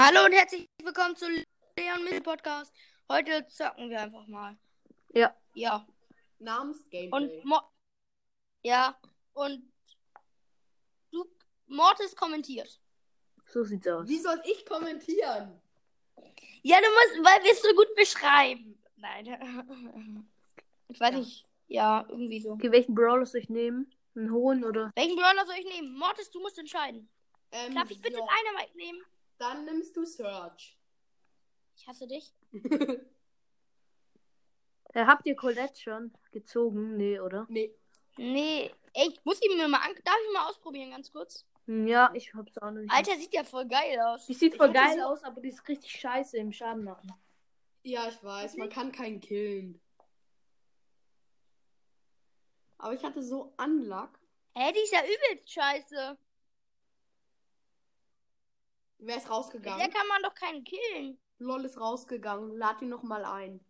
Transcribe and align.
Hallo 0.00 0.26
und 0.26 0.32
herzlich 0.32 0.68
willkommen 0.84 1.16
zu 1.16 1.26
Leon 1.76 2.04
Mittel 2.04 2.20
Podcast. 2.20 2.72
Heute 3.10 3.44
zocken 3.48 3.90
wir 3.90 4.00
einfach 4.00 4.28
mal. 4.28 4.56
Ja. 5.12 5.34
Ja. 5.54 5.84
Namens 6.38 6.82
Und 6.84 6.90
Gameplay. 6.92 7.40
Mo 7.42 7.58
ja. 8.62 8.96
Und 9.32 9.68
du 11.10 11.24
Mortis 11.66 12.14
kommentiert. 12.14 12.80
So 13.46 13.64
sieht's 13.64 13.88
aus. 13.88 14.06
Wie 14.08 14.20
soll 14.20 14.40
ich 14.44 14.64
kommentieren? 14.64 15.60
Ja, 16.62 16.76
du 16.80 16.86
musst, 16.86 17.28
weil 17.28 17.42
wir 17.42 17.50
es 17.50 17.60
so 17.60 17.74
gut 17.74 17.92
beschreiben. 17.96 18.80
Nein. 18.96 20.28
Ich 20.90 21.00
weiß 21.00 21.10
Ja. 21.12 21.18
nicht. 21.18 21.44
Ja, 21.66 22.06
irgendwie 22.08 22.40
so. 22.40 22.52
Okay, 22.52 22.70
welchen 22.70 22.94
Brawler 22.94 23.26
soll 23.26 23.40
ich 23.40 23.50
nehmen? 23.50 23.92
Einen 24.14 24.30
hohen 24.32 24.64
oder? 24.64 24.92
Welchen 24.94 25.16
Brawler 25.16 25.44
soll 25.44 25.56
ich 25.58 25.66
nehmen? 25.66 25.98
Mortis, 25.98 26.30
du 26.30 26.40
musst 26.40 26.56
entscheiden. 26.56 27.10
Ähm, 27.50 27.74
Darf 27.74 27.90
ich 27.90 28.00
bitte 28.00 28.16
ja, 28.16 28.24
Dynamite 28.24 28.76
nehmen? 28.76 29.02
Dann 29.38 29.64
nimmst 29.64 29.96
du 29.96 30.04
Search. 30.04 30.78
Ich 31.76 31.86
hasse 31.86 32.06
dich. 32.06 32.34
Äh, 34.94 35.04
habt 35.04 35.26
ihr 35.26 35.36
Colette 35.36 35.78
schon 35.78 36.12
gezogen? 36.32 36.96
Nee, 36.96 37.20
oder? 37.20 37.46
nee. 37.50 37.74
Nee, 38.16 38.74
ey, 38.94 39.08
ich 39.10 39.22
muss 39.22 39.40
ihn 39.42 39.56
mir 39.58 39.68
mal 39.68 39.78
an. 39.86 39.94
Darf 40.02 40.16
ich 40.26 40.32
mal 40.32 40.48
ausprobieren, 40.48 40.90
ganz 40.90 41.12
kurz? 41.12 41.46
Hm, 41.66 41.86
Ja, 41.86 42.10
ich 42.14 42.32
hab's 42.34 42.56
auch 42.56 42.70
noch 42.70 42.80
nicht. 42.80 42.90
Alter, 42.90 43.14
sieht 43.16 43.34
ja 43.34 43.44
voll 43.44 43.66
geil 43.68 44.00
aus. 44.00 44.24
die 44.26 44.32
sieht 44.32 44.52
ich 44.54 44.56
voll 44.58 44.70
hatte 44.74 44.96
geil 44.96 45.02
aus, 45.02 45.22
aber 45.22 45.42
die 45.42 45.50
ist 45.50 45.68
richtig 45.68 45.92
scheiße 45.92 46.38
im 46.38 46.50
Schaden 46.52 46.84
machen. 46.84 47.12
Ja, 47.82 48.08
ich 48.08 48.24
weiß, 48.24 48.56
man 48.56 48.70
kann 48.70 48.90
keinen 48.90 49.20
killen. 49.20 49.78
Aber 52.78 52.94
ich 52.94 53.04
hatte 53.04 53.22
so 53.22 53.52
Unluck. 53.58 54.18
Hä, 54.56 54.72
die 54.72 54.80
ist 54.80 54.92
ja 54.92 55.00
übelst 55.04 55.52
scheiße. 55.52 56.18
Wer 58.98 59.16
ist 59.16 59.22
Mit 59.22 59.28
der 59.28 59.36
rausgegangen? 59.36 59.90
kann 59.92 60.08
man 60.08 60.22
doch 60.22 60.34
keinen 60.34 60.64
killen. 60.64 61.20
LOL 61.38 61.64
ist 61.64 61.78
rausgegangen. 61.78 62.56
Lad 62.56 62.82
ihn 62.82 62.88
nochmal 62.88 63.24
ein. 63.24 63.64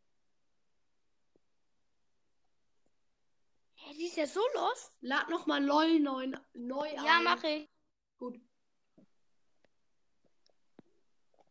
Hä, 3.75 3.95
die 3.95 4.07
ist 4.07 4.17
ja 4.17 4.27
so 4.27 4.41
lost. 4.55 4.97
Lad 5.03 5.29
nochmal 5.29 5.63
LOL 5.63 6.01
neu, 6.01 6.33
neu 6.55 6.89
ein. 6.89 7.05
Ja, 7.05 7.21
mache 7.21 7.49
ich. 7.49 7.71
Gut. 8.19 8.41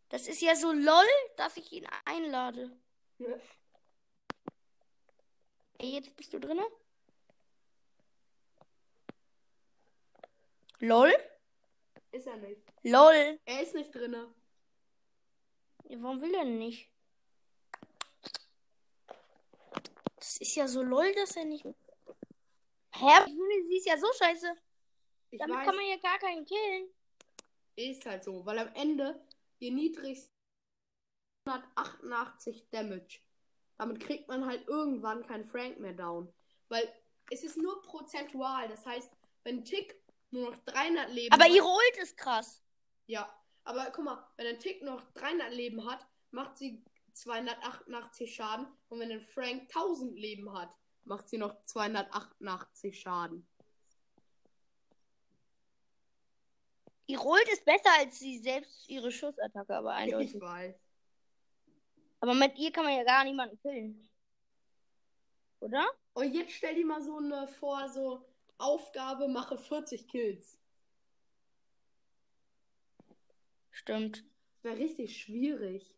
Das 0.10 0.28
ist 0.28 0.42
ja 0.42 0.56
so 0.56 0.72
lol, 0.72 1.06
dass 1.36 1.58
ich 1.58 1.72
ihn 1.72 1.86
einlade. 2.06 2.72
Ja. 3.20 3.36
Ey, 5.80 5.92
jetzt 5.92 6.16
bist 6.16 6.34
du 6.34 6.40
drinne? 6.40 6.66
Lol? 10.80 11.14
Ist 12.18 12.26
er 12.26 12.38
nicht. 12.38 12.64
Lol. 12.82 13.40
Er 13.46 13.62
ist 13.62 13.76
nicht 13.76 13.94
drinne. 13.94 14.34
Ja, 15.84 16.02
warum 16.02 16.20
will 16.20 16.34
er 16.34 16.46
nicht? 16.46 16.90
Das 20.16 20.38
ist 20.38 20.56
ja 20.56 20.68
so 20.68 20.82
lol, 20.82 21.14
dass 21.14 21.36
er 21.36 21.46
nicht. 21.46 21.64
Hä? 21.64 23.26
Sie 23.68 23.78
ist 23.78 23.86
ja 23.86 24.00
so 24.00 24.08
scheiße. 24.18 24.52
Ich 25.30 25.38
Damit 25.38 25.58
weiß, 25.58 25.66
kann 25.68 25.76
man 25.76 25.86
ja 25.86 25.98
gar 25.98 26.18
keinen 26.18 26.44
killen. 26.44 26.90
ist 27.76 28.04
halt 28.08 28.24
so. 28.24 28.44
Weil 28.44 28.58
am 28.58 28.74
Ende 28.74 29.24
ihr 29.60 29.72
niedrigst 29.72 30.32
188 31.46 32.68
Damage. 32.72 33.20
Damit 33.78 34.00
kriegt 34.00 34.28
man 34.28 34.48
halt 34.48 34.68
irgendwann 34.68 35.22
keinen 35.22 35.46
Frank 35.46 35.80
mehr 35.80 35.94
down. 35.94 36.34
Weil 36.68 36.92
es 37.30 37.44
ist 37.44 37.58
nur 37.58 37.80
prozentual. 37.84 38.68
Das 38.70 38.84
heißt, 38.88 39.16
wenn 39.44 39.64
Tick 39.64 40.02
nur 40.32 40.52
noch 40.52 40.58
300 40.66 41.10
Leben 41.10 41.34
Aber 41.34 41.46
hat. 41.46 41.52
ihre 41.52 41.66
Ult 41.66 41.98
ist 42.02 42.18
krass. 42.18 42.64
Ja, 43.06 43.34
aber 43.64 43.92
guck 43.92 44.06
mal, 44.06 44.28
wenn 44.38 44.48
ein 44.48 44.60
Tick 44.60 44.82
noch 44.82 45.02
300 45.14 45.52
Leben 45.52 45.90
hat, 45.90 46.06
macht 46.32 46.58
sie 46.58 46.84
288 47.14 48.34
Schaden. 48.34 48.68
Und 48.90 49.00
wenn 49.00 49.12
ein 49.12 49.22
Frank 49.22 49.64
1000 49.64 50.18
Leben 50.18 50.54
hat, 50.54 50.70
macht 51.04 51.30
sie 51.30 51.38
noch 51.38 51.64
288 51.66 53.00
Schaden. 53.00 53.48
Ihre 57.08 57.24
Ult 57.24 57.48
ist 57.50 57.64
besser 57.64 57.90
als 57.98 58.20
sie 58.20 58.38
selbst 58.40 58.90
ihre 58.90 59.12
Schussattacke, 59.12 59.76
aber 59.76 59.94
eindeutig. 59.94 60.36
Ich 60.36 60.42
weiß. 60.42 60.76
Aber 62.20 62.34
mit 62.34 62.58
ihr 62.58 62.72
kann 62.72 62.84
man 62.84 62.98
ja 62.98 63.04
gar 63.04 63.24
niemanden 63.24 63.58
killen. 63.60 64.10
Oder? 65.62 65.88
Und 66.14 66.34
jetzt 66.34 66.52
stell 66.52 66.76
dir 66.76 66.86
mal 66.86 67.02
so 67.02 67.18
eine 67.18 67.48
vor, 67.48 67.88
so 67.90 68.27
Aufgabe, 68.58 69.28
mache 69.28 69.58
40 69.58 70.08
Kills. 70.08 70.58
Stimmt. 73.72 74.24
Das 74.56 74.64
wäre 74.64 74.78
richtig 74.78 75.22
schwierig. 75.22 75.96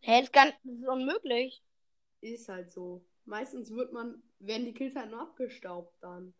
Hä, 0.00 0.26
kann, 0.32 0.52
das 0.64 0.74
ist 0.78 0.88
unmöglich. 0.88 1.62
Ist 2.20 2.48
halt 2.48 2.70
so. 2.72 3.04
Meistens 3.24 3.70
wird 3.70 3.92
man, 3.92 4.22
werden 4.38 4.66
die 4.66 4.74
Kills 4.74 4.96
halt 4.96 5.10
nur 5.10 5.20
abgestaubt 5.20 5.94
dann. 6.02 6.34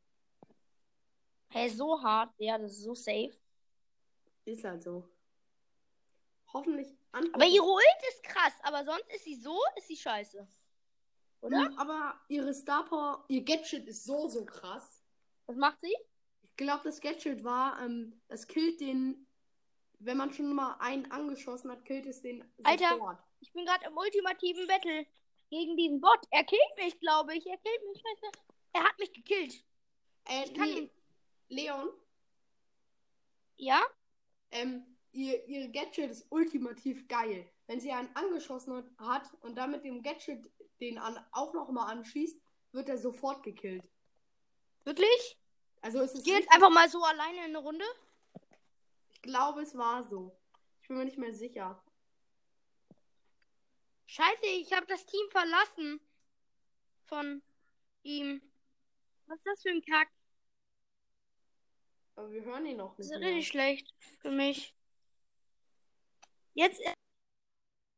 Hä, 1.51 1.69
so 1.69 2.03
hart. 2.03 2.35
Ja, 2.39 2.59
das 2.59 2.73
ist 2.73 2.83
so 2.83 2.95
safe. 2.95 3.33
Ist 4.45 4.65
halt 4.65 4.83
so. 4.83 5.09
Hoffentlich 6.53 6.89
antwortet- 7.13 7.35
Aber 7.35 7.45
ihre 7.47 7.65
Ult 7.65 8.03
ist 8.11 8.23
krass, 8.23 8.55
aber 8.63 8.85
sonst 8.85 9.09
ist 9.15 9.25
sie 9.25 9.35
so, 9.37 9.57
ist 9.77 9.89
sie 9.89 9.97
scheiße. 9.97 10.47
Oder? 11.41 11.57
Ja, 11.59 11.71
aber 11.77 12.21
ihre 12.29 12.53
Star 12.55 12.85
Power, 12.85 13.25
ihr 13.29 13.45
Gadget 13.45 13.87
ist 13.87 14.05
so, 14.05 14.29
so 14.29 14.45
krass. 14.45 14.96
Was 15.47 15.57
macht 15.57 15.81
sie? 15.81 15.95
Ich 16.43 16.57
glaube, 16.57 16.83
das 16.85 17.01
Gadget 17.01 17.45
war, 17.45 17.81
ähm, 17.83 18.21
das 18.29 18.47
killt 18.47 18.81
den, 18.81 19.27
wenn 19.99 20.17
man 20.17 20.33
schon 20.33 20.53
mal 20.55 20.77
einen 20.81 21.11
angeschossen 21.11 21.71
hat, 21.71 21.85
killt 21.85 22.07
es 22.07 22.23
den 22.23 22.45
Alter. 22.65 22.91
sofort. 22.91 23.19
Ich 23.41 23.53
bin 23.53 23.65
gerade 23.65 23.85
im 23.87 23.97
ultimativen 23.97 24.67
Battle 24.67 25.07
gegen 25.51 25.77
diesen 25.77 26.01
Bot. 26.01 26.19
Er 26.31 26.45
killt 26.45 26.77
mich, 26.79 26.99
glaube 27.01 27.35
ich. 27.37 27.47
Er 27.47 27.59
killt 27.59 27.83
mich, 27.89 28.03
scheiße. 28.03 28.33
Er 28.73 28.85
hat 28.85 28.99
mich 28.99 29.13
gekillt. 29.13 29.65
Äh, 30.29 30.45
Ich 30.45 30.55
kann 30.55 30.69
nee, 30.69 30.79
ihn. 30.81 30.91
Leon, 31.49 31.89
Ja? 33.57 33.81
ähm, 34.51 34.85
ihr, 35.13 35.47
ihr 35.47 35.69
Gadget 35.69 36.11
ist 36.11 36.27
ultimativ 36.31 37.07
geil. 37.09 37.49
Wenn 37.67 37.81
sie 37.81 37.93
einen 37.93 38.15
angeschossen 38.17 38.85
hat 38.99 39.33
und 39.43 39.57
dann 39.57 39.71
mit 39.71 39.85
dem 39.85 40.03
Gadget 40.03 40.51
den 40.81 40.99
an, 40.99 41.19
auch 41.33 41.53
nochmal 41.55 41.91
anschießt, 41.97 42.41
wird 42.73 42.89
er 42.89 42.99
sofort 42.99 43.43
gekillt. 43.43 43.85
Wirklich? 44.87 45.37
Also 45.83 46.01
es 46.01 46.15
ist 46.15 46.25
gehe 46.25 46.35
jetzt 46.35 46.45
richtig- 46.45 46.55
einfach 46.55 46.71
mal 46.71 46.89
so 46.89 47.03
alleine 47.05 47.39
in 47.39 47.45
eine 47.57 47.59
Runde. 47.59 47.85
ich 49.13 49.21
glaube, 49.23 49.61
es 49.63 49.77
war 49.77 50.03
so. 50.05 50.39
Ich 50.81 50.89
bin 50.89 50.97
mir 50.99 51.05
nicht 51.05 51.19
mehr 51.19 51.35
sicher. 51.35 51.83
Scheiße, 54.07 54.47
ich 54.47 54.73
habe 54.73 54.87
das 54.87 55.05
Team 55.05 55.29
verlassen. 55.31 56.01
Von 57.07 57.43
ihm. 58.05 58.41
Was 59.27 59.39
ist 59.39 59.47
das 59.47 59.63
für 59.63 59.71
ein 59.71 59.83
Kack? 59.83 60.09
Aber 62.15 62.31
wir 62.33 62.45
hören 62.45 62.67
ihn 62.67 62.77
noch 62.77 62.97
Das 62.97 63.07
nicht. 63.09 63.15
ist 63.17 63.21
mehr. 63.21 63.29
richtig 63.31 63.49
schlecht 63.49 63.95
für 64.21 64.31
mich. 64.31 64.75
Jetzt 66.55 66.81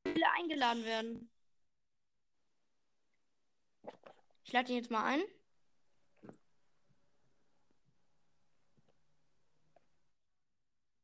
will 0.05 0.21
er 0.23 0.33
eingeladen 0.33 0.85
werden. 0.85 1.31
Ich 4.45 4.53
lade 4.53 4.73
ihn 4.73 4.79
jetzt 4.79 4.91
mal 4.91 5.05
ein. 5.05 5.23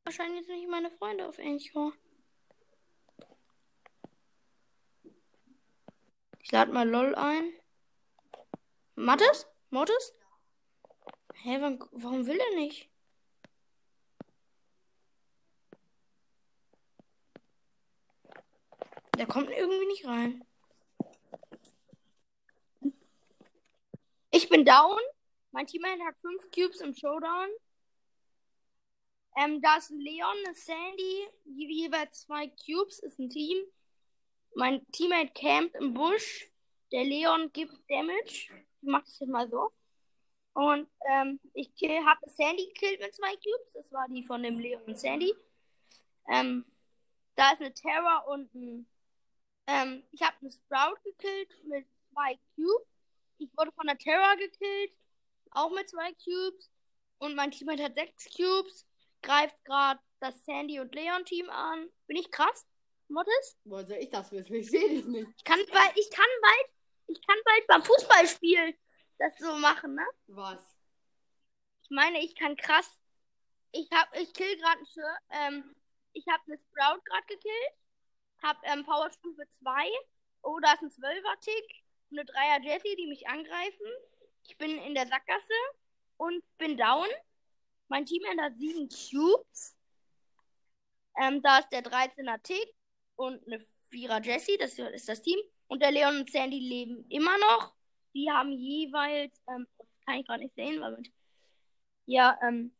Wahrscheinlich 0.05 0.41
jetzt 0.41 0.49
nicht 0.49 0.69
meine 0.69 0.91
Freunde 0.91 1.27
auf 1.27 1.39
Anchor. 1.39 1.91
Ich 6.39 6.51
lade 6.51 6.71
mal 6.71 6.87
LOL 6.87 7.15
ein. 7.15 7.51
Mattes? 8.93 9.47
Mortis? 9.71 10.13
Hä, 11.33 11.57
wann, 11.59 11.79
warum 11.91 12.27
will 12.27 12.39
er 12.39 12.55
nicht? 12.55 12.87
Der 19.17 19.25
kommt 19.25 19.49
irgendwie 19.49 19.87
nicht 19.87 20.05
rein. 20.05 20.45
Ich 24.29 24.49
bin 24.49 24.65
down. 24.65 24.99
Mein 25.51 25.65
Teammate 25.65 26.03
hat 26.03 26.15
fünf 26.21 26.43
Cubes 26.51 26.79
im 26.81 26.93
Showdown. 26.93 27.49
Ähm, 29.37 29.61
da 29.61 29.77
ist 29.77 29.89
Leon, 29.89 30.37
Sandy, 30.53 31.27
je- 31.45 31.67
jeweils 31.83 32.21
zwei 32.21 32.47
Cubes, 32.47 32.99
ist 32.99 33.19
ein 33.19 33.29
Team. 33.29 33.57
Mein 34.55 34.85
Teammate 34.91 35.33
campt 35.33 35.75
im 35.75 35.93
Busch. 35.93 36.49
Der 36.91 37.03
Leon 37.03 37.51
gibt 37.51 37.73
Damage. 37.89 38.47
Ich 38.81 38.87
mach 38.87 39.03
das 39.03 39.19
jetzt 39.19 39.29
mal 39.29 39.49
so. 39.49 39.71
Und 40.53 40.87
ähm, 41.11 41.39
ich 41.53 41.69
habe 41.83 42.29
Sandy 42.29 42.67
gekillt 42.67 43.01
mit 43.01 43.13
zwei 43.13 43.33
Cubes. 43.35 43.73
Das 43.73 43.91
war 43.91 44.07
die 44.07 44.23
von 44.23 44.41
dem 44.41 44.57
Leon 44.57 44.81
und 44.83 44.97
Sandy. 44.97 45.33
Ähm, 46.29 46.63
da 47.35 47.51
ist 47.51 47.61
eine 47.61 47.73
Terra 47.73 48.19
und 48.19 48.53
ein. 48.55 48.87
Ähm, 49.67 50.03
ich 50.11 50.21
habe 50.21 50.37
einen 50.39 50.51
Sprout 50.51 50.97
gekillt 51.03 51.49
mit 51.65 51.85
zwei 52.13 52.39
Cubes. 52.55 52.87
Ich 53.39 53.49
wurde 53.57 53.73
von 53.73 53.87
der 53.87 53.97
Terra 53.97 54.35
gekillt, 54.35 54.93
auch 55.51 55.71
mit 55.71 55.89
zwei 55.89 56.13
Cubes. 56.13 56.71
Und 57.17 57.35
mein 57.35 57.51
Teammate 57.51 57.83
hat 57.83 57.95
sechs 57.95 58.29
Cubes. 58.33 58.84
Greift 59.25 59.61
gerade 59.65 59.99
das 60.19 60.45
Sandy 60.45 60.79
und 60.79 60.95
Leon 60.95 61.25
Team 61.25 61.49
an. 61.49 61.89
Bin 62.07 62.17
ich 62.17 62.31
krass? 62.31 62.65
Mortis? 63.09 63.57
Woher 63.65 63.85
soll 63.85 63.97
ich 63.97 64.09
das 64.09 64.31
wissen? 64.31 64.55
Ich 64.55 64.69
sehe 64.69 64.87
dich 64.87 65.05
nicht. 65.05 65.29
Ich 65.35 65.43
kann 65.43 65.59
bald, 65.71 65.91
ich 65.95 66.09
kann 66.09 66.25
bald, 66.41 66.69
ich 67.07 67.27
kann 67.27 67.37
bald 67.43 67.67
beim 67.67 67.83
Fußballspiel 67.83 68.77
das 69.17 69.37
so 69.37 69.55
machen, 69.57 69.95
ne? 69.95 70.05
Was? 70.27 70.61
Ich 71.83 71.89
meine, 71.89 72.23
ich 72.23 72.35
kann 72.35 72.55
krass. 72.55 72.89
Ich 73.71 73.89
hab, 73.91 74.15
ich 74.15 74.33
kill 74.33 74.57
gerade 74.57 74.81
ähm, 75.29 75.75
ich 76.13 76.25
habe 76.27 76.43
eine 76.47 76.57
Sprout 76.57 77.01
gerade 77.03 77.25
gekillt. 77.27 77.73
Hab 78.41 78.57
ähm, 78.63 78.85
Powerstufe 78.85 79.47
2. 79.49 79.89
Oh, 80.43 80.59
da 80.59 80.73
ist 80.73 80.81
ein 80.81 80.89
12er 80.89 81.39
Tick. 81.41 81.83
Eine 82.11 82.23
3er 82.23 82.63
Jessie, 82.63 82.95
die 82.95 83.07
mich 83.07 83.27
angreifen. 83.27 83.87
Ich 84.47 84.57
bin 84.57 84.77
in 84.77 84.93
der 84.93 85.07
Sackgasse 85.07 85.53
und 86.17 86.43
bin 86.57 86.77
down. 86.77 87.07
Mein 87.87 88.05
Team 88.05 88.21
hat 88.39 88.57
7 88.57 88.89
Cubes. 88.89 89.75
Ähm, 91.17 91.41
da 91.41 91.59
ist 91.59 91.69
der 91.69 91.83
13er 91.83 92.41
Tick 92.41 92.73
und 93.15 93.45
eine 93.47 93.65
4er 93.91 94.23
Jessie, 94.23 94.57
das 94.57 94.77
ist 94.77 95.07
das 95.07 95.21
Team. 95.21 95.39
Und 95.67 95.81
der 95.81 95.91
Leon 95.91 96.19
und 96.19 96.31
Sandy 96.31 96.59
leben 96.59 97.05
immer 97.09 97.37
noch. 97.37 97.73
Die 98.13 98.29
haben 98.29 98.51
jeweils, 98.51 99.41
ähm, 99.47 99.67
kann 100.05 100.19
ich 100.19 100.27
gerade 100.27 100.43
nicht 100.43 100.55
sehen, 100.55 100.81
weil 100.81 100.97
mit, 100.97 101.11
ja, 102.05 102.37
ähm, 102.43 102.75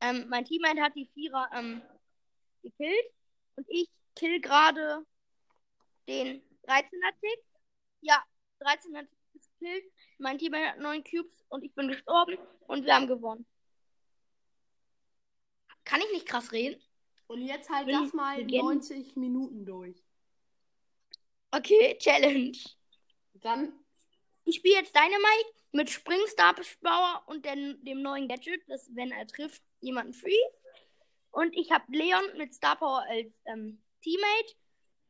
ähm, 0.00 0.26
mein 0.28 0.44
Teammate 0.44 0.82
hat 0.82 0.94
die 0.96 1.08
Vierer 1.14 1.48
ähm, 1.54 1.82
gekillt 2.62 3.12
und 3.56 3.66
ich 3.68 3.88
kill 4.16 4.40
gerade 4.40 5.06
den 6.08 6.42
13er 6.66 7.20
Tick. 7.20 7.44
Ja, 8.00 8.22
13er 8.60 9.08
Tick 9.08 9.18
ist 9.34 9.50
gekillt. 9.58 9.84
Mein 10.18 10.38
Teammate 10.38 10.72
hat 10.72 10.78
9 10.78 11.04
Cubes 11.04 11.44
und 11.48 11.64
ich 11.64 11.74
bin 11.74 11.88
gestorben 11.88 12.36
und 12.66 12.84
wir 12.84 12.94
haben 12.94 13.06
gewonnen. 13.06 13.46
Kann 15.84 16.00
ich 16.00 16.12
nicht 16.12 16.26
krass 16.26 16.52
reden? 16.52 16.80
Und 17.26 17.42
jetzt 17.42 17.70
halt 17.70 17.86
Will 17.86 17.94
das 17.94 18.12
mal 18.12 18.36
beginnen? 18.36 18.64
90 18.64 19.16
Minuten 19.16 19.64
durch. 19.64 20.02
Okay, 21.50 21.96
Challenge. 21.98 22.58
Dann, 23.34 23.72
Ich 24.44 24.56
spiele 24.56 24.76
jetzt 24.76 24.94
Dynamite 24.94 25.54
mit 25.72 25.90
Springstar 25.90 26.54
Bauer 26.80 27.22
und 27.26 27.44
den, 27.44 27.82
dem 27.84 28.02
neuen 28.02 28.28
Gadget, 28.28 28.62
das, 28.68 28.88
wenn 28.94 29.10
er 29.10 29.26
trifft, 29.26 29.62
jemanden 29.80 30.12
free. 30.12 30.30
Und 31.30 31.56
ich 31.56 31.72
habe 31.72 31.84
Leon 31.88 32.24
mit 32.36 32.54
Star 32.54 32.76
Power 32.76 33.04
als 33.08 33.40
ähm, 33.46 33.82
Teammate. 34.02 34.54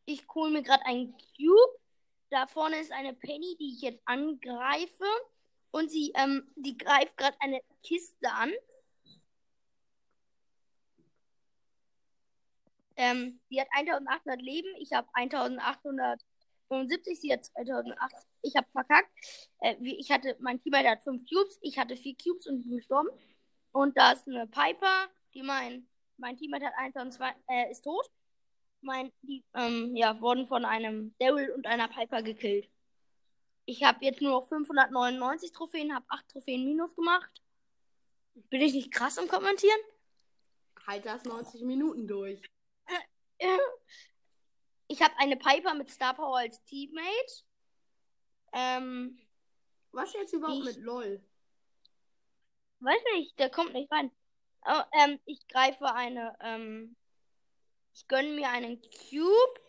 Ich 0.06 0.26
hole 0.34 0.50
mir 0.50 0.62
gerade 0.62 0.84
einen 0.86 1.12
Cube. 1.36 1.78
Da 2.30 2.46
vorne 2.46 2.80
ist 2.80 2.92
eine 2.92 3.12
Penny, 3.12 3.56
die 3.60 3.74
ich 3.74 3.82
jetzt 3.82 4.02
angreife. 4.06 5.04
Und 5.70 5.90
sie, 5.90 6.12
ähm, 6.14 6.50
die 6.56 6.78
greift 6.78 7.16
gerade 7.16 7.36
eine 7.40 7.60
Kiste 7.82 8.30
an. 8.32 8.52
Ähm, 12.96 13.40
die 13.50 13.60
hat 13.60 13.68
1800 13.72 14.40
Leben. 14.40 14.68
Ich 14.78 14.92
habe 14.92 15.08
1875. 15.14 17.20
Sie 17.20 17.32
hat 17.32 17.44
2008. 17.44 18.14
Ich 18.42 18.56
habe 18.56 18.66
verkackt. 18.72 19.10
Äh, 19.60 19.76
ich 19.80 20.10
hatte, 20.10 20.36
mein 20.40 20.60
Teammate 20.60 20.90
hat 20.90 21.02
5 21.02 21.28
Cubes. 21.28 21.58
Ich 21.62 21.78
hatte 21.78 21.96
4 21.96 22.14
Cubes 22.22 22.46
und 22.46 22.62
bin 22.62 22.76
gestorben. 22.76 23.08
Und 23.72 23.96
da 23.96 24.12
ist 24.12 24.28
eine 24.28 24.46
Piper, 24.46 25.08
die 25.34 25.42
mein, 25.42 25.88
mein 26.16 26.36
Teammate 26.36 26.66
hat 26.66 26.74
1002, 26.76 27.34
äh, 27.48 27.70
ist 27.70 27.82
tot. 27.82 28.08
Mein, 28.80 29.10
die, 29.22 29.44
ähm, 29.54 29.96
ja, 29.96 30.20
wurden 30.20 30.46
von 30.46 30.64
einem 30.64 31.14
Daryl 31.18 31.50
und 31.50 31.66
einer 31.66 31.88
Piper 31.88 32.22
gekillt. 32.22 32.68
Ich 33.64 33.82
habe 33.82 34.04
jetzt 34.04 34.20
nur 34.20 34.32
noch 34.32 34.46
599 34.46 35.52
Trophäen, 35.52 35.94
habe 35.94 36.04
8 36.08 36.28
Trophäen 36.28 36.64
minus 36.64 36.94
gemacht. 36.94 37.30
Bin 38.50 38.60
ich 38.60 38.74
nicht 38.74 38.92
krass 38.92 39.16
im 39.16 39.26
Kommentieren? 39.26 39.80
halt 40.86 41.06
das 41.06 41.24
90 41.24 41.62
Minuten 41.62 42.06
durch. 42.06 42.40
Ich 44.86 45.00
habe 45.02 45.14
eine 45.16 45.36
Piper 45.36 45.74
mit 45.74 45.90
Star 45.90 46.14
Power 46.14 46.36
als 46.38 46.62
Teammate. 46.64 47.44
Ähm, 48.52 49.18
Was 49.92 50.12
jetzt 50.12 50.32
überhaupt 50.34 50.58
Ich- 50.58 50.76
mit 50.76 50.84
LOL? 50.84 51.24
weiß 52.80 53.00
nicht, 53.14 53.38
der 53.38 53.48
kommt 53.48 53.72
nicht 53.72 53.90
rein. 53.90 54.10
Oh, 54.66 54.82
ähm, 55.00 55.18
ich 55.24 55.48
greife 55.48 55.86
eine, 55.94 56.36
ähm, 56.40 56.96
ich 57.94 58.06
gönne 58.08 58.28
mir 58.34 58.50
einen 58.50 58.80
Cube. 58.82 59.60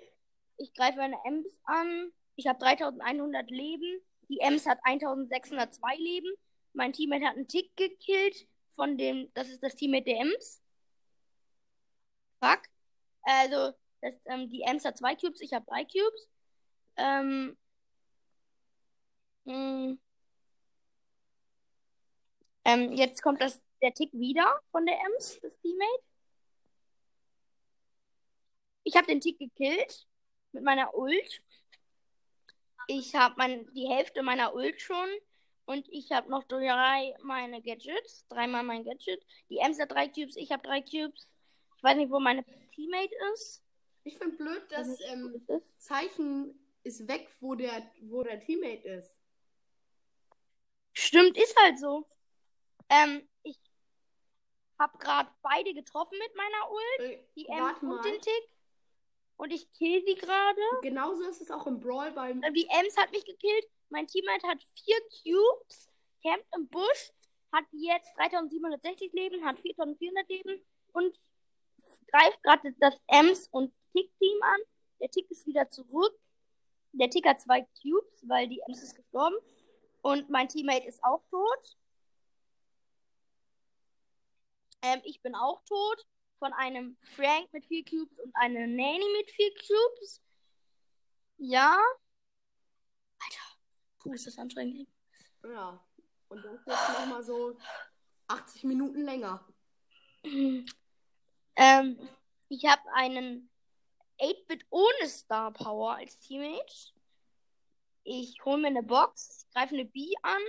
Ich 0.57 0.73
greife 0.73 1.01
eine 1.01 1.17
Ems 1.23 1.59
an. 1.63 2.12
Ich 2.35 2.47
habe 2.47 2.59
3100 2.59 3.50
Leben. 3.50 4.01
Die 4.27 4.39
Ems 4.41 4.65
hat 4.65 4.79
1602 4.83 5.95
Leben. 5.95 6.27
Mein 6.73 6.91
Teammate 6.91 7.25
hat 7.25 7.35
einen 7.38 7.47
Tick 7.47 7.75
gekillt. 7.77 8.47
Von 8.75 8.97
dem, 8.97 9.31
das 9.33 9.47
ist 9.47 9.63
das 9.63 9.75
Teammate 9.75 10.03
der 10.06 10.19
Ems. 10.19 10.62
Fuck. 12.44 12.63
Also, 13.25 13.74
das, 14.01 14.16
ähm, 14.25 14.50
die 14.50 14.62
Ems 14.62 14.86
hat 14.86 14.98
zwei 14.98 15.16
Cubes, 15.16 15.42
ich 15.42 15.54
habe 15.54 15.66
drei 15.68 15.83
Cubes. 15.86 16.30
Ähm, 16.98 17.57
mh. 19.45 19.98
Ähm, 22.66 22.94
jetzt 22.94 23.22
kommt 23.22 23.42
das, 23.42 23.62
der 23.81 23.94
Tick 23.94 24.12
wieder 24.13 24.60
von 24.72 24.86
der 24.86 24.95
Ems, 24.95 25.39
das 25.42 25.57
Teammate. 25.60 26.04
Ich 28.83 28.95
habe 28.95 29.07
den 29.07 29.22
Tick 29.22 29.39
gekillt 29.39 30.07
mit 30.51 30.63
meiner 30.63 30.94
Ult. 30.95 31.42
Ich 32.88 33.16
habe 33.16 33.36
mein, 33.38 33.68
die 33.74 33.88
Hälfte 33.88 34.24
meiner 34.24 34.54
Ult 34.56 34.81
schon. 34.81 35.10
Und 35.66 35.88
ich 35.89 36.12
habe 36.12 36.30
noch 36.30 36.44
drei 36.44 37.16
meine 37.24 37.62
Gadgets. 37.62 38.25
Dreimal 38.30 38.63
mein 38.63 38.83
Gadget. 38.83 39.24
Die 39.50 39.57
Ems 39.57 39.80
hat 39.80 39.92
drei 39.92 40.07
Cubes, 40.07 40.36
ich 40.36 40.51
habe 40.51 40.62
drei 40.63 40.81
Cubes. 40.81 41.34
Ich 41.85 41.91
weiß 41.91 41.97
nicht, 41.97 42.11
wo 42.11 42.19
meine 42.19 42.43
Teammate 42.73 43.13
ist. 43.35 43.63
Ich 44.05 44.17
finde 44.17 44.37
blöd, 44.37 44.63
dass 44.71 44.87
nicht, 44.87 45.03
ähm, 45.07 45.43
das 45.47 45.61
ist. 45.61 45.81
Zeichen 45.83 46.59
ist 46.81 47.07
weg, 47.07 47.29
wo 47.41 47.53
der, 47.53 47.91
wo 48.01 48.23
der 48.23 48.39
Teammate 48.39 48.89
ist. 48.89 49.13
Stimmt, 50.93 51.37
ist 51.37 51.55
halt 51.61 51.77
so. 51.77 52.07
Ähm, 52.89 53.29
ich 53.43 53.59
habe 54.79 54.97
gerade 54.97 55.29
beide 55.43 55.75
getroffen 55.75 56.17
mit 56.17 56.35
meiner 56.35 56.71
Ult. 56.71 57.11
Äh, 57.11 57.23
Die 57.35 57.45
warte 57.49 57.85
und 57.85 57.89
mal. 57.89 58.01
den 58.01 58.19
Tick. 58.19 58.49
Und 59.38 59.53
ich 59.53 59.69
kill 59.69 60.03
die 60.05 60.15
gerade. 60.15 60.61
Genauso 60.81 61.21
ist 61.29 61.41
es 61.41 61.51
auch 61.51 61.67
im 61.67 61.79
Brawl 61.79 62.11
beim. 62.13 62.41
Äh, 62.41 62.51
Die 62.51 62.65
Ems 62.67 62.97
hat 62.97 63.11
mich 63.11 63.25
gekillt. 63.25 63.67
Mein 63.89 64.07
Teammate 64.07 64.47
hat 64.47 64.57
vier 64.73 64.97
Cubes, 65.21 65.91
campt 66.23 66.47
im 66.57 66.67
Busch, 66.67 67.11
hat 67.51 67.65
jetzt 67.73 68.11
3760 68.17 69.13
Leben, 69.13 69.45
hat 69.45 69.59
4400 69.59 70.27
Leben 70.29 70.65
und 70.93 71.15
greift 72.07 72.42
gerade 72.44 72.74
das 72.80 72.95
Ems 73.07 73.47
und 73.50 73.74
Tick-Team 73.94 74.44
an. 74.44 74.62
Der 75.00 75.09
Tick 75.09 75.29
ist 75.29 75.46
wieder 75.46 75.69
zurück. 75.69 76.17
Der 76.93 77.10
Tick 77.10 77.25
hat 77.25 77.41
zwei 77.41 77.62
Cubes, 77.81 78.24
weil 78.27 78.48
die 78.48 78.62
Ems 78.67 78.81
ist 78.81 78.96
gestorben. 78.96 79.36
Und 80.01 80.29
mein 80.29 80.48
Teammate 80.48 80.88
ist 80.88 81.03
auch 81.03 81.24
tot. 81.29 81.77
Ähm, 84.81 85.01
ich 85.03 85.22
bin 85.22 85.36
auch 85.36 85.63
tot. 85.65 86.05
Von 86.39 86.51
einem 86.53 86.98
Frank 87.15 87.51
mit 87.53 87.65
vier 87.65 87.84
Cubes 87.86 88.19
und 88.19 88.36
einer 88.36 88.67
Nanny 88.67 89.05
mit 89.17 89.31
vier 89.31 89.51
Cubes. 89.53 90.22
Ja. 91.38 91.77
Alter, 93.19 93.41
puh, 94.00 94.13
ist 94.13 94.27
das 94.27 94.38
anstrengend. 94.38 94.88
Ja. 95.43 95.84
Und 96.27 96.43
dann 96.43 96.60
jetzt 96.65 97.00
nochmal 97.00 97.24
so 97.24 97.58
80 98.27 98.63
Minuten 98.65 99.01
länger. 99.01 99.48
Ähm, 101.55 101.97
ich 102.50 102.65
habe 102.65 102.81
einen 102.93 103.50
8-Bit 104.19 104.65
ohne 104.69 105.07
Star 105.07 105.51
Power 105.51 105.95
als 105.95 106.19
Teammate. 106.19 106.93
Ich 108.03 108.43
hole 108.45 108.57
mir 108.57 108.67
eine 108.67 108.83
Box, 108.83 109.47
greife 109.53 109.74
eine 109.74 109.85
B 109.85 110.13
an. 110.21 110.41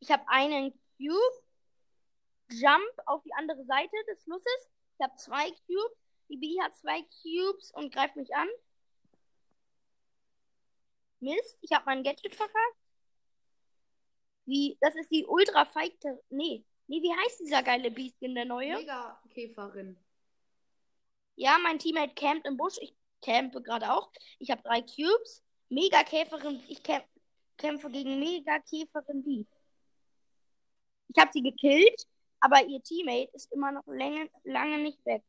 Ich 0.00 0.10
habe 0.10 0.24
einen 0.28 0.72
Cube. 0.96 1.42
Jump 2.48 2.92
auf 3.06 3.22
die 3.24 3.34
andere 3.34 3.64
Seite 3.64 3.96
des 4.08 4.22
Flusses. 4.22 4.70
Ich 4.98 5.04
habe 5.04 5.16
zwei 5.16 5.50
Cubes. 5.50 5.98
Die 6.28 6.36
B 6.36 6.60
hat 6.60 6.74
zwei 6.76 7.02
Cubes 7.02 7.72
und 7.72 7.92
greift 7.92 8.16
mich 8.16 8.34
an. 8.34 8.48
Mist, 11.20 11.58
ich 11.60 11.72
habe 11.72 11.86
mein 11.86 12.04
Gadget 12.04 12.34
verkackt. 12.34 12.76
Wie, 14.44 14.78
das 14.80 14.94
ist 14.94 15.10
die 15.10 15.26
Ultra 15.26 15.64
Fighter. 15.64 16.18
Nee, 16.30 16.64
nee, 16.86 17.02
wie 17.02 17.14
heißt 17.14 17.40
dieser 17.40 17.62
geile 17.62 17.90
Beast-Skin, 17.90 18.34
der 18.34 18.44
neue? 18.44 18.76
Mega-Käferin. 18.76 19.98
Ja, 21.36 21.58
mein 21.58 21.78
Teammate 21.78 22.14
campt 22.14 22.46
im 22.46 22.56
Busch. 22.56 22.76
Ich 22.80 22.94
campe 23.22 23.62
gerade 23.62 23.92
auch. 23.92 24.10
Ich 24.38 24.50
habe 24.50 24.62
drei 24.62 24.80
Cubes. 24.80 25.42
Mega-Käferin. 25.68 26.62
Ich 26.68 26.82
kämp 26.82 27.04
kämpfe 27.58 27.90
gegen 27.90 28.18
Mega-Käferin 28.20 29.24
B. 29.24 29.44
Ich 31.08 31.18
habe 31.18 31.30
sie 31.32 31.42
gekillt, 31.42 32.06
aber 32.40 32.64
ihr 32.66 32.82
Teammate 32.82 33.30
ist 33.32 33.50
immer 33.52 33.72
noch 33.72 33.86
lange, 33.86 34.28
lange 34.44 34.78
nicht 34.78 35.04
weg. 35.06 35.22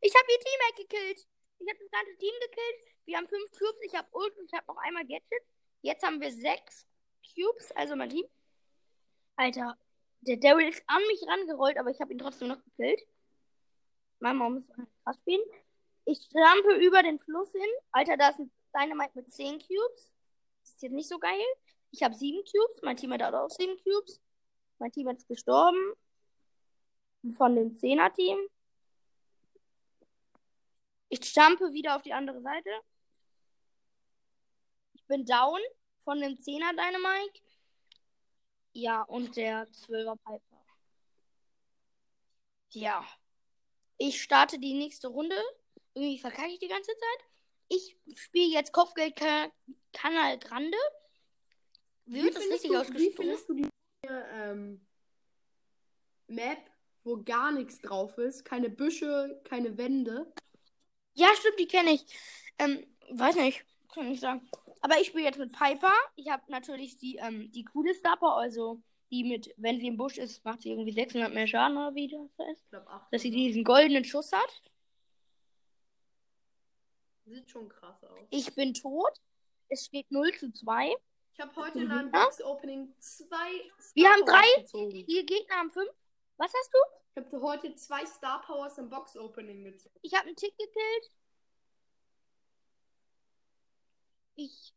Ich 0.00 0.14
habe 0.14 0.26
ihr 0.30 0.38
Teammate 0.38 0.82
gekillt. 0.82 1.26
Ich 1.58 1.68
habe 1.68 1.78
das 1.80 1.90
ganze 1.90 2.16
Team 2.18 2.34
gekillt. 2.40 2.94
Wir 3.04 3.16
haben 3.16 3.26
fünf 3.26 3.50
Cubes. 3.52 3.82
Ich 3.82 3.94
habe 3.94 4.08
Ult 4.12 4.36
und 4.38 4.44
ich 4.44 4.52
habe 4.52 4.66
noch 4.68 4.76
einmal 4.78 5.04
Gadget. 5.04 5.42
Jetzt 5.82 6.04
haben 6.04 6.20
wir 6.20 6.32
sechs 6.32 6.86
Cubes, 7.34 7.72
also 7.72 7.96
mein 7.96 8.10
Team. 8.10 8.26
Alter, 9.38 9.78
Der 10.22 10.36
Daryl 10.36 10.68
ist 10.68 10.82
an 10.88 11.00
mich 11.06 11.22
rangerollt, 11.28 11.78
aber 11.78 11.90
ich 11.90 12.00
habe 12.00 12.12
ihn 12.12 12.18
trotzdem 12.18 12.48
noch 12.48 12.62
gekillt. 12.64 13.00
Mein 14.18 14.36
Mom 14.36 14.56
ist 14.56 14.68
krass 15.04 15.16
spielen. 15.20 15.40
Ich 16.06 16.28
trampe 16.28 16.74
über 16.84 17.04
den 17.04 17.20
Fluss 17.20 17.52
hin. 17.52 17.70
Alter, 17.92 18.16
da 18.16 18.30
ist 18.30 18.40
ein 18.40 18.50
Dynamite 18.74 19.12
mit 19.14 19.32
10 19.32 19.60
Cubes. 19.60 20.14
Das 20.62 20.72
ist 20.72 20.82
jetzt 20.82 20.92
nicht 20.92 21.08
so 21.08 21.20
geil. 21.20 21.44
Ich 21.92 22.02
habe 22.02 22.14
7 22.16 22.36
Cubes. 22.38 22.82
Mein 22.82 22.96
Team 22.96 23.12
hat 23.12 23.22
auch 23.22 23.48
7 23.48 23.76
Cubes. 23.84 24.20
Mein 24.78 24.90
Team 24.90 25.08
ist 25.08 25.28
gestorben. 25.28 25.94
Von 27.36 27.54
dem 27.54 27.72
10er-Team. 27.74 28.38
Ich 31.10 31.34
jumpe 31.34 31.72
wieder 31.72 31.94
auf 31.94 32.02
die 32.02 32.12
andere 32.12 32.42
Seite. 32.42 32.70
Ich 34.94 35.06
bin 35.06 35.24
down 35.24 35.60
von 36.02 36.20
dem 36.20 36.34
10er 36.34 36.72
Dynamite. 36.72 37.40
Ja, 38.78 39.02
und 39.02 39.34
der 39.34 39.68
12er 39.72 40.14
Piper. 40.24 40.64
Ja. 42.70 43.04
Ich 43.96 44.22
starte 44.22 44.60
die 44.60 44.74
nächste 44.74 45.08
Runde. 45.08 45.34
Irgendwie 45.94 46.20
verkacke 46.20 46.52
ich 46.52 46.60
die 46.60 46.68
ganze 46.68 46.92
Zeit. 46.92 47.26
Ich 47.66 47.96
spiele 48.14 48.46
jetzt 48.46 48.72
Kopfgeld 48.72 49.16
Kanal 49.16 50.38
Grande. 50.38 50.78
Wie 52.06 52.22
wird 52.22 52.36
das 52.36 52.44
richtig 52.44 52.70
du, 52.70 52.74
wie 52.74 52.76
ausgesprochen? 52.76 53.14
findest 53.16 53.48
du 53.48 53.54
die 53.54 53.68
ähm, 54.08 54.86
Map, 56.28 56.70
wo 57.02 57.20
gar 57.24 57.50
nichts 57.50 57.80
drauf 57.80 58.16
ist? 58.16 58.44
Keine 58.44 58.70
Büsche, 58.70 59.40
keine 59.42 59.76
Wände. 59.76 60.32
Ja, 61.14 61.34
stimmt, 61.34 61.58
die 61.58 61.66
kenne 61.66 61.94
ich. 61.94 62.06
Ähm, 62.60 62.86
weiß 63.10 63.34
nicht, 63.34 63.64
kann 63.92 64.04
ich 64.04 64.10
nicht 64.10 64.20
sagen. 64.20 64.48
Aber 64.80 65.00
ich 65.00 65.08
spiele 65.08 65.24
jetzt 65.24 65.38
mit 65.38 65.52
Piper. 65.52 65.92
Ich 66.16 66.28
habe 66.28 66.42
natürlich 66.48 66.96
die, 66.98 67.16
ähm, 67.16 67.50
die 67.52 67.64
coole 67.64 67.94
Star 67.94 68.16
Power, 68.16 68.36
also 68.36 68.80
die 69.10 69.24
mit, 69.24 69.52
wenn 69.56 69.80
sie 69.80 69.86
im 69.88 69.96
Busch 69.96 70.18
ist, 70.18 70.44
macht 70.44 70.62
sie 70.62 70.70
irgendwie 70.70 70.92
600 70.92 71.32
mehr 71.32 71.46
Schaden 71.46 71.76
oder 71.76 71.94
wie 71.94 72.08
das 72.08 72.46
heißt. 72.46 72.62
Ich 72.64 72.70
glaube, 72.70 72.88
acht. 72.88 73.12
Dass 73.12 73.22
sie 73.22 73.30
diesen 73.30 73.64
goldenen 73.64 74.04
Schuss 74.04 74.32
hat. 74.32 74.62
Sieht 77.24 77.50
schon 77.50 77.68
krass 77.68 78.02
aus. 78.04 78.26
Ich 78.30 78.54
bin 78.54 78.72
tot. 78.74 79.12
Es 79.68 79.84
steht 79.86 80.10
0 80.10 80.32
zu 80.38 80.50
2. 80.52 80.94
Ich 81.34 81.40
habe 81.40 81.54
heute 81.56 81.80
in 81.80 81.90
einem? 81.90 82.10
Box-Opening 82.10 82.94
zwei 82.98 83.36
Wir 83.94 84.06
Star 84.06 84.12
haben 84.12 84.24
Powers 84.24 84.40
drei. 84.42 84.62
gezogen. 84.62 85.06
Die 85.06 85.26
Gegner 85.26 85.56
haben 85.56 85.70
5. 85.70 85.88
Was 86.38 86.52
hast 86.52 86.70
du? 86.72 86.78
Ich 87.14 87.24
habe 87.24 87.42
heute 87.42 87.74
zwei 87.74 88.06
Star 88.06 88.40
Powers 88.42 88.78
im 88.78 88.88
Box-Opening 88.88 89.62
gezogen. 89.64 89.94
Ich 90.02 90.14
habe 90.14 90.26
einen 90.26 90.36
Tick 90.36 90.56
gekillt. 90.56 91.10
Ich. 94.38 94.72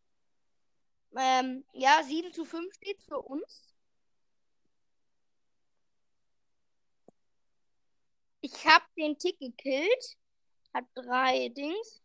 Ähm, 1.16 1.64
ja, 1.74 2.02
7 2.04 2.34
zu 2.34 2.46
5 2.46 2.74
steht 2.74 3.00
für 3.00 3.20
uns. 3.22 3.76
Ich 8.42 8.66
habe 8.66 8.86
den 8.98 9.20
Tick 9.20 9.38
gekillt. 9.38 10.18
Hab 10.74 10.92
drei 10.96 11.50
Dings. 11.50 12.02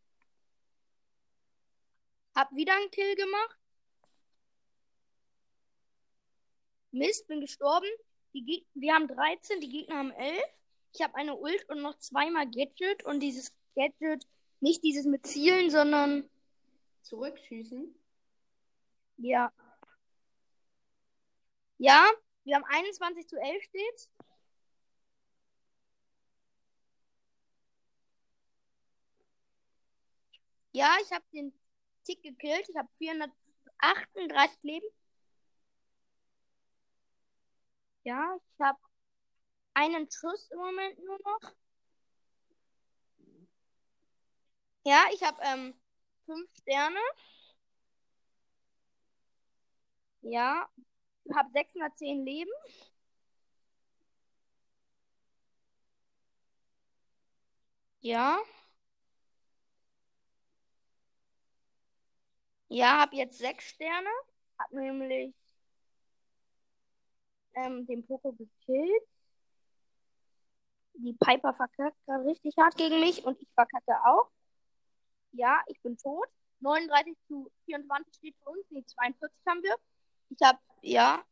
Hab 2.34 2.54
wieder 2.54 2.76
einen 2.76 2.90
Kill 2.90 3.14
gemacht. 3.14 3.58
Mist, 6.90 7.26
bin 7.26 7.40
gestorben. 7.40 7.88
Wir 8.32 8.94
haben 8.94 9.08
13, 9.08 9.62
die 9.62 9.70
Gegner 9.70 9.96
haben 9.96 10.10
11. 10.10 10.44
Ich 10.92 11.00
habe 11.00 11.14
eine 11.14 11.34
Ult 11.34 11.66
und 11.70 11.80
noch 11.80 11.96
zweimal 12.00 12.50
Gadget. 12.50 13.02
Und 13.04 13.20
dieses 13.20 13.50
Gadget, 13.74 14.26
nicht 14.60 14.82
dieses 14.82 15.06
mit 15.06 15.26
Zielen, 15.26 15.70
sondern 15.70 16.28
Zurückschießen. 17.06 17.94
ja. 19.18 19.52
Ja, 21.78 22.06
wir 22.44 22.56
haben 22.56 22.64
21 22.64 23.28
zu 23.28 23.36
11 23.36 23.62
steht's. 23.64 24.10
Ja, 30.72 30.94
ich 31.02 31.10
habe 31.12 31.24
den 31.32 31.52
Tick 32.04 32.22
gekillt. 32.22 32.68
Ich 32.68 32.76
habe 32.76 32.88
438 32.98 34.62
Leben. 34.62 34.86
Ja, 38.04 38.36
ich 38.36 38.60
habe 38.60 38.78
einen 39.74 40.10
Schuss 40.10 40.48
im 40.50 40.58
Moment 40.58 40.98
nur 41.04 41.18
noch. 41.24 41.52
Ja, 44.84 45.04
ich 45.12 45.22
habe 45.22 45.40
ähm, 45.42 45.74
fünf 46.26 46.48
Sterne. 46.60 46.98
Ja, 50.22 50.68
habe 51.34 51.50
610 51.52 52.24
Leben. 52.24 52.50
Ja. 58.00 58.38
Ja, 62.68 62.98
habe 63.00 63.16
jetzt 63.16 63.38
sechs 63.38 63.64
Sterne. 63.70 64.08
Hab 64.58 64.72
nämlich 64.72 65.34
ähm, 67.54 67.86
den 67.86 68.04
Poco 68.06 68.32
gekillt. 68.32 69.02
Die 70.94 71.12
Piper 71.12 71.54
verkackt 71.54 71.96
gerade 72.06 72.24
richtig 72.26 72.56
hart 72.58 72.76
gegen 72.76 72.98
mich 73.00 73.24
und 73.24 73.40
ich 73.40 73.48
verkacke 73.54 73.92
auch. 74.04 74.28
Ja, 75.32 75.62
ich 75.68 75.80
bin 75.82 75.96
tot. 75.96 76.28
39 76.60 77.16
zu 77.26 77.50
24 77.66 78.14
steht 78.14 78.38
für 78.38 78.50
uns. 78.50 78.66
Nee, 78.70 78.84
42 78.84 79.42
haben 79.46 79.62
wir. 79.62 79.76
Ich 80.30 80.38
habe, 80.42 80.58
ja. 80.82 81.24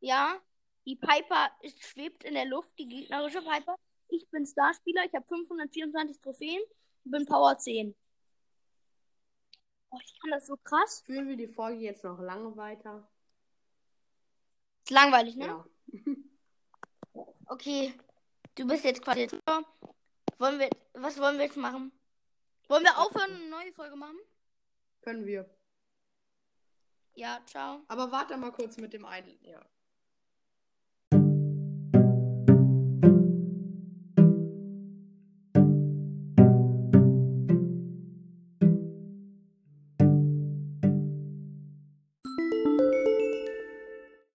Ja, 0.00 0.40
die 0.86 0.96
Piper 0.96 1.50
ist, 1.62 1.82
schwebt 1.82 2.24
in 2.24 2.34
der 2.34 2.46
Luft, 2.46 2.78
die 2.78 2.86
gegnerische 2.86 3.42
Piper. 3.42 3.76
Ich 4.08 4.28
bin 4.30 4.46
Starspieler, 4.46 5.04
ich 5.04 5.14
habe 5.14 5.26
524 5.26 6.20
Trophäen 6.20 6.62
und 7.04 7.10
bin 7.10 7.26
Power 7.26 7.58
10. 7.58 7.94
Oh, 9.90 9.98
ich 10.02 10.20
kann 10.20 10.30
das 10.30 10.46
so 10.46 10.56
krass. 10.56 11.02
Führen 11.04 11.28
wir 11.28 11.36
die 11.36 11.48
Folge 11.48 11.80
jetzt 11.80 12.04
noch 12.04 12.20
lange 12.20 12.56
weiter? 12.56 13.10
Ist 14.84 14.90
langweilig, 14.90 15.36
ne? 15.36 15.46
Ja. 15.46 15.66
Okay, 17.50 17.94
du 18.56 18.66
bist 18.66 18.84
jetzt 18.84 19.00
quasi. 19.00 19.26
Wollen 20.38 20.58
wir, 20.60 20.70
was 20.94 21.18
wollen 21.18 21.38
wir 21.38 21.46
jetzt 21.46 21.56
machen? 21.56 21.92
Wollen 22.68 22.84
wir 22.84 22.98
aufhören 22.98 23.30
und 23.30 23.36
eine 23.36 23.50
neue 23.50 23.72
Folge 23.72 23.96
machen? 23.96 24.18
Können 25.02 25.26
wir. 25.26 25.48
Ja, 27.14 27.40
ciao. 27.46 27.82
Aber 27.88 28.12
warte 28.12 28.36
mal 28.36 28.52
kurz 28.52 28.76
mit 28.76 28.92
dem 28.92 29.04
einen. 29.04 29.38
Ja. 29.42 29.60